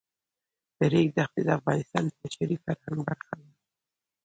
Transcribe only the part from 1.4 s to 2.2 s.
د افغانستان د